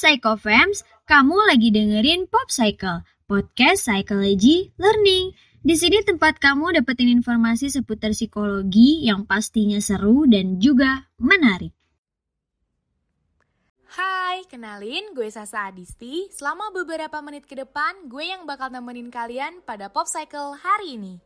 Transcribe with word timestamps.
Psychofams, 0.00 0.80
kamu 1.04 1.36
lagi 1.44 1.68
dengerin 1.68 2.24
Pop 2.24 2.48
Cycle, 2.48 3.04
podcast 3.28 3.84
psychology 3.84 4.72
learning. 4.80 5.36
Di 5.60 5.76
sini 5.76 6.00
tempat 6.00 6.40
kamu 6.40 6.72
dapetin 6.72 7.20
informasi 7.20 7.68
seputar 7.68 8.16
psikologi 8.16 9.04
yang 9.04 9.28
pastinya 9.28 9.76
seru 9.76 10.24
dan 10.24 10.56
juga 10.56 11.04
menarik. 11.20 11.76
Hai, 13.92 14.48
kenalin 14.48 15.12
gue 15.12 15.28
Sasa 15.28 15.68
Adisti. 15.68 16.32
Selama 16.32 16.72
beberapa 16.72 17.20
menit 17.20 17.44
ke 17.44 17.60
depan, 17.60 18.08
gue 18.08 18.24
yang 18.24 18.48
bakal 18.48 18.72
nemenin 18.72 19.12
kalian 19.12 19.60
pada 19.68 19.92
Pop 19.92 20.08
Cycle 20.08 20.56
hari 20.64 20.96
ini. 20.96 21.20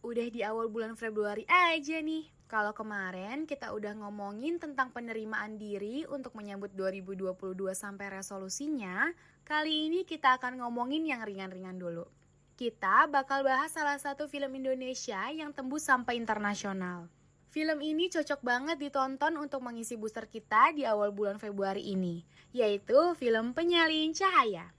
Udah 0.00 0.32
di 0.32 0.40
awal 0.40 0.72
bulan 0.72 0.96
Februari 0.96 1.44
aja 1.44 2.00
nih. 2.00 2.37
Kalau 2.48 2.72
kemarin 2.72 3.44
kita 3.44 3.76
udah 3.76 3.92
ngomongin 4.00 4.56
tentang 4.56 4.88
penerimaan 4.88 5.60
diri 5.60 6.08
untuk 6.08 6.32
menyambut 6.32 6.72
2022 6.72 7.36
sampai 7.76 8.08
resolusinya, 8.08 9.12
kali 9.44 9.92
ini 9.92 10.08
kita 10.08 10.40
akan 10.40 10.64
ngomongin 10.64 11.04
yang 11.04 11.20
ringan-ringan 11.28 11.76
dulu. 11.76 12.08
Kita 12.56 13.04
bakal 13.12 13.44
bahas 13.44 13.76
salah 13.76 14.00
satu 14.00 14.32
film 14.32 14.48
Indonesia 14.56 15.28
yang 15.28 15.52
tembus 15.52 15.84
sampai 15.84 16.16
internasional. 16.16 17.12
Film 17.52 17.84
ini 17.84 18.08
cocok 18.08 18.40
banget 18.40 18.80
ditonton 18.80 19.36
untuk 19.36 19.60
mengisi 19.60 20.00
booster 20.00 20.24
kita 20.24 20.72
di 20.72 20.88
awal 20.88 21.12
bulan 21.12 21.36
Februari 21.36 21.84
ini, 21.84 22.24
yaitu 22.56 23.12
film 23.20 23.52
Penyalin 23.52 24.16
Cahaya. 24.16 24.72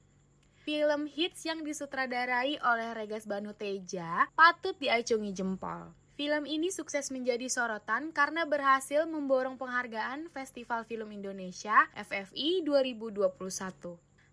Film 0.65 1.05
hits 1.05 1.45
yang 1.45 1.61
disutradarai 1.61 2.57
oleh 2.65 2.97
Regas 2.97 3.29
Banu 3.29 3.53
Teja 3.53 4.25
patut 4.33 4.73
diacungi 4.81 5.37
jempol. 5.37 6.08
Film 6.19 6.43
ini 6.43 6.67
sukses 6.67 7.15
menjadi 7.15 7.47
sorotan 7.47 8.11
karena 8.11 8.43
berhasil 8.43 9.07
memborong 9.07 9.55
penghargaan 9.55 10.27
Festival 10.27 10.83
Film 10.83 11.15
Indonesia 11.15 11.87
FFI 11.95 12.59
2021 12.67 13.39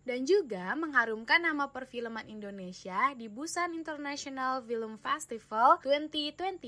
dan 0.02 0.26
juga 0.26 0.74
mengharumkan 0.74 1.38
nama 1.38 1.70
perfilman 1.70 2.26
Indonesia 2.26 3.14
di 3.14 3.30
Busan 3.30 3.70
International 3.70 4.66
Film 4.66 4.98
Festival 4.98 5.78
2021. 5.78 6.58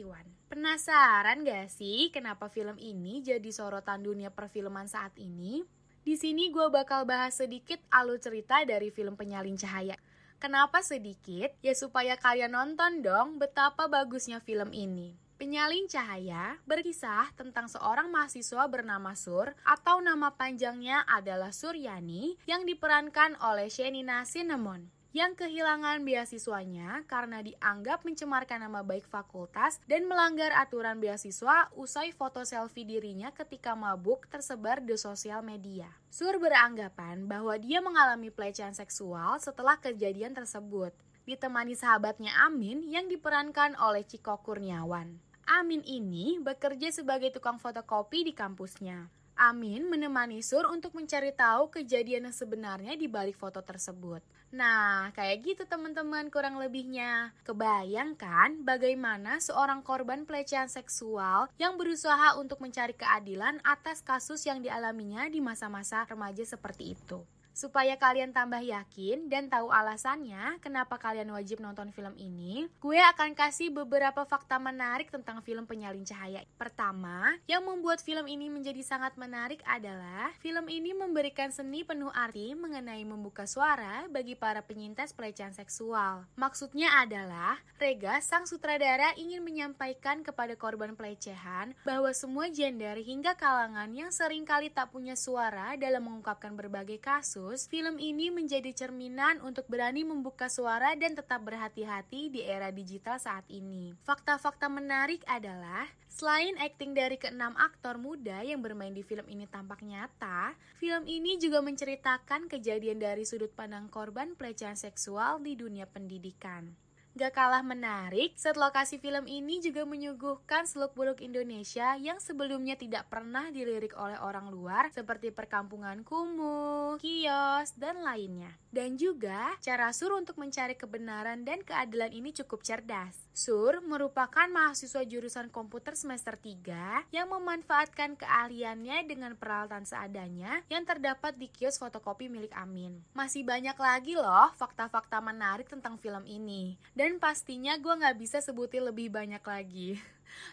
Penasaran 0.55 1.43
gak 1.43 1.67
sih 1.67 2.15
kenapa 2.15 2.47
film 2.47 2.79
ini 2.79 3.19
jadi 3.19 3.51
sorotan 3.51 4.07
dunia 4.07 4.31
perfilman 4.31 4.87
saat 4.87 5.19
ini? 5.19 5.67
Di 6.07 6.15
sini 6.15 6.47
gue 6.55 6.71
bakal 6.71 7.03
bahas 7.11 7.43
sedikit 7.43 7.83
alur 7.91 8.23
cerita 8.23 8.63
dari 8.63 8.95
film 8.95 9.19
Penyalin 9.19 9.59
Cahaya. 9.59 9.99
Kenapa 10.39 10.87
sedikit? 10.87 11.51
Ya 11.59 11.75
supaya 11.75 12.15
kalian 12.15 12.55
nonton 12.55 13.03
dong 13.03 13.43
betapa 13.43 13.91
bagusnya 13.91 14.39
film 14.39 14.71
ini. 14.71 15.19
Penyalin 15.39 15.87
Cahaya 15.91 16.59
berkisah 16.67 17.31
tentang 17.35 17.67
seorang 17.71 18.11
mahasiswa 18.11 18.67
bernama 18.71 19.15
Sur 19.19 19.55
atau 19.63 19.99
nama 19.99 20.35
panjangnya 20.35 21.07
adalah 21.11 21.51
Suryani 21.55 22.39
yang 22.47 22.67
diperankan 22.67 23.39
oleh 23.43 23.71
Shenina 23.71 24.23
Cinnamon 24.27 24.98
yang 25.17 25.33
kehilangan 25.33 26.05
beasiswanya 26.05 27.01
karena 27.09 27.41
dianggap 27.41 28.05
mencemarkan 28.05 28.61
nama 28.61 28.85
baik 28.85 29.09
fakultas 29.09 29.81
dan 29.89 30.05
melanggar 30.05 30.53
aturan 30.53 31.01
beasiswa 31.01 31.73
usai 31.81 32.13
foto 32.13 32.45
selfie 32.45 32.85
dirinya 32.85 33.33
ketika 33.33 33.73
mabuk 33.73 34.29
tersebar 34.29 34.85
di 34.85 35.01
sosial 35.01 35.41
media. 35.41 35.89
Sur 36.13 36.37
beranggapan 36.37 37.25
bahwa 37.25 37.57
dia 37.57 37.81
mengalami 37.81 38.29
pelecehan 38.29 38.77
seksual 38.77 39.41
setelah 39.41 39.81
kejadian 39.81 40.37
tersebut, 40.37 40.93
ditemani 41.25 41.73
sahabatnya 41.73 42.33
Amin 42.45 42.85
yang 42.85 43.09
diperankan 43.09 43.81
oleh 43.81 44.05
Ciko 44.05 44.37
Kurniawan. 44.45 45.21
Amin 45.49 45.81
ini 45.89 46.37
bekerja 46.37 46.93
sebagai 46.93 47.33
tukang 47.33 47.57
fotokopi 47.57 48.29
di 48.29 48.37
kampusnya. 48.37 49.09
Amin 49.39 49.87
menemani 49.87 50.43
Sur 50.43 50.67
untuk 50.67 50.99
mencari 50.99 51.31
tahu 51.31 51.71
kejadian 51.71 52.27
yang 52.27 52.35
sebenarnya 52.35 52.99
di 52.99 53.07
balik 53.07 53.39
foto 53.39 53.63
tersebut. 53.63 54.19
Nah, 54.51 55.15
kayak 55.15 55.47
gitu 55.47 55.63
teman-teman 55.63 56.27
kurang 56.27 56.59
lebihnya. 56.59 57.31
Kebayangkan 57.47 58.67
bagaimana 58.67 59.39
seorang 59.39 59.87
korban 59.87 60.27
pelecehan 60.27 60.67
seksual 60.67 61.47
yang 61.55 61.79
berusaha 61.79 62.35
untuk 62.35 62.59
mencari 62.59 62.99
keadilan 62.99 63.63
atas 63.63 64.03
kasus 64.03 64.43
yang 64.43 64.59
dialaminya 64.59 65.31
di 65.31 65.39
masa-masa 65.39 66.03
remaja 66.11 66.43
seperti 66.43 66.99
itu. 66.99 67.23
Supaya 67.59 67.99
kalian 67.99 68.31
tambah 68.31 68.63
yakin 68.63 69.27
dan 69.27 69.51
tahu 69.51 69.75
alasannya 69.75 70.63
kenapa 70.63 70.95
kalian 70.95 71.35
wajib 71.35 71.59
nonton 71.59 71.91
film 71.91 72.15
ini, 72.15 72.71
gue 72.79 72.95
akan 73.03 73.35
kasih 73.35 73.75
beberapa 73.75 74.23
fakta 74.23 74.63
menarik 74.63 75.11
tentang 75.11 75.43
film 75.43 75.67
Penyalin 75.67 76.07
Cahaya. 76.07 76.47
Pertama, 76.55 77.35
yang 77.51 77.67
membuat 77.67 77.99
film 77.99 78.31
ini 78.31 78.47
menjadi 78.47 78.79
sangat 78.87 79.19
menarik 79.19 79.59
adalah 79.67 80.31
film 80.39 80.71
ini 80.71 80.95
memberikan 80.95 81.51
seni 81.51 81.83
penuh 81.83 82.15
arti 82.15 82.55
mengenai 82.55 83.03
membuka 83.03 83.43
suara 83.43 84.07
bagi 84.07 84.39
para 84.39 84.63
penyintas 84.63 85.11
pelecehan 85.11 85.51
seksual. 85.51 86.31
Maksudnya 86.39 86.95
adalah, 87.03 87.59
Rega, 87.83 88.23
sang 88.23 88.47
sutradara 88.47 89.19
ingin 89.19 89.43
menyampaikan 89.43 90.23
kepada 90.23 90.55
korban 90.55 90.95
pelecehan 90.95 91.75
bahwa 91.83 92.15
semua 92.15 92.47
gender 92.55 93.03
hingga 93.03 93.35
kalangan 93.35 93.91
yang 93.91 94.15
sering 94.15 94.47
kali 94.47 94.71
tak 94.71 94.95
punya 94.95 95.19
suara 95.19 95.75
dalam 95.75 96.07
mengungkapkan 96.07 96.55
berbagai 96.55 97.03
kasus 97.03 97.48
film 97.57 97.97
ini 97.97 98.29
menjadi 98.29 98.69
cerminan 98.77 99.41
untuk 99.41 99.65
berani 99.71 100.05
membuka 100.05 100.51
suara 100.53 100.93
dan 100.99 101.17
tetap 101.17 101.41
berhati-hati 101.41 102.29
di 102.29 102.45
era 102.45 102.69
digital 102.69 103.17
saat 103.17 103.49
ini. 103.49 103.97
Fakta-fakta 104.05 104.69
menarik 104.69 105.25
adalah, 105.25 105.89
selain 106.11 106.59
akting 106.61 106.93
dari 106.93 107.17
keenam 107.17 107.57
aktor 107.57 107.97
muda 107.97 108.45
yang 108.45 108.61
bermain 108.61 108.93
di 108.93 109.01
film 109.01 109.25
ini 109.31 109.49
tampak 109.49 109.81
nyata, 109.81 110.53
film 110.77 111.09
ini 111.09 111.41
juga 111.41 111.65
menceritakan 111.65 112.53
kejadian 112.53 113.01
dari 113.01 113.25
sudut 113.25 113.55
pandang 113.57 113.89
korban 113.89 114.37
pelecehan 114.37 114.77
seksual 114.77 115.41
di 115.41 115.57
dunia 115.57 115.89
pendidikan. 115.89 116.88
Gak 117.19 117.35
kalah 117.35 117.67
menarik, 117.67 118.31
set 118.39 118.55
lokasi 118.55 119.03
film 119.03 119.27
ini 119.27 119.59
juga 119.59 119.83
menyuguhkan 119.83 120.71
seluk-beluk 120.71 121.19
Indonesia 121.19 121.99
yang 121.99 122.23
sebelumnya 122.23 122.79
tidak 122.79 123.11
pernah 123.11 123.51
dilirik 123.51 123.91
oleh 123.99 124.15
orang 124.23 124.47
luar 124.55 124.87
seperti 124.95 125.35
perkampungan 125.35 126.07
kumuh, 126.07 126.95
kios, 127.03 127.75
dan 127.75 128.07
lainnya. 128.07 128.55
Dan 128.71 128.95
juga, 128.95 129.59
cara 129.59 129.91
Sur 129.91 130.15
untuk 130.15 130.39
mencari 130.39 130.79
kebenaran 130.79 131.43
dan 131.43 131.67
keadilan 131.67 132.15
ini 132.15 132.31
cukup 132.31 132.63
cerdas. 132.63 133.29
Sur 133.39 133.79
merupakan 133.87 134.51
mahasiswa 134.51 135.07
jurusan 135.07 135.47
komputer 135.55 135.95
semester 135.95 136.35
3 136.35 137.07
yang 137.15 137.31
memanfaatkan 137.31 138.19
keahliannya 138.19 139.07
dengan 139.07 139.39
peralatan 139.39 139.87
seadanya 139.87 140.67
yang 140.67 140.83
terdapat 140.83 141.39
di 141.39 141.47
kios 141.47 141.79
fotokopi 141.79 142.27
milik 142.27 142.51
Amin. 142.59 142.99
Masih 143.15 143.47
banyak 143.47 143.79
lagi 143.79 144.19
loh 144.19 144.51
fakta-fakta 144.59 145.23
menarik 145.23 145.71
tentang 145.71 146.03
film 146.03 146.27
ini. 146.27 146.75
Dan 146.99 147.08
dan 147.09 147.17
pastinya 147.17 147.73
gue 147.81 147.89
gak 147.89 148.21
bisa 148.21 148.45
sebutin 148.45 148.85
lebih 148.85 149.09
banyak 149.09 149.41
lagi. 149.41 149.97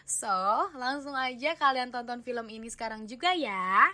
So, 0.08 0.32
langsung 0.72 1.12
aja 1.12 1.52
kalian 1.52 1.92
tonton 1.92 2.24
film 2.24 2.48
ini 2.48 2.66
sekarang 2.72 3.04
juga 3.04 3.36
ya. 3.36 3.92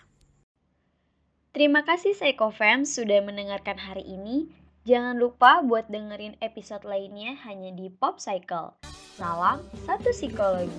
Terima 1.51 1.83
kasih 1.83 2.15
Psychofam 2.15 2.87
sudah 2.87 3.19
mendengarkan 3.19 3.77
hari 3.77 4.07
ini. 4.07 4.47
Jangan 4.87 5.19
lupa 5.19 5.59
buat 5.61 5.91
dengerin 5.91 6.39
episode 6.39 6.87
lainnya 6.87 7.35
hanya 7.45 7.75
di 7.75 7.91
Pop 7.91 8.23
Cycle. 8.23 8.79
Salam 9.19 9.59
satu 9.83 10.15
psikologi. 10.15 10.71